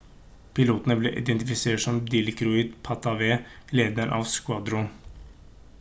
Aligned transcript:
piloten 0.59 0.93
ble 1.01 1.11
identifisert 1.19 1.83
som 1.83 1.99
dilokrit 2.15 2.73
pattavee 2.89 3.37
lederen 3.81 4.17
av 4.21 4.27
squadron 4.35 4.91